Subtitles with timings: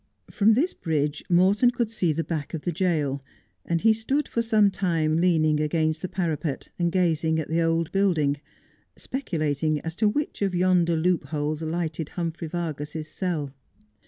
[0.31, 3.23] From this bridge Morton could see the back of the jail,
[3.63, 7.91] and he stood for some time leaning against the parapet, and gazing at the old
[7.91, 8.37] building,
[8.95, 13.53] speculating as to which of yonder loopholes lighted Humphrey Vargas's cell.